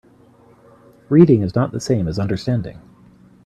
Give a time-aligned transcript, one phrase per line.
[1.09, 2.81] Reading is not the same as understanding.